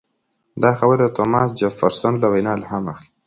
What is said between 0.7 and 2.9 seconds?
خبره د توماس جفرسن له وینا الهام